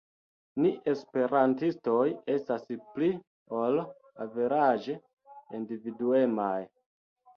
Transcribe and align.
Ni 0.61 0.69
esperantistoj 0.91 2.07
estas 2.35 2.65
pli 2.95 3.11
ol 3.61 3.77
averaĝe 4.27 4.97
individuemaj. 5.61 6.61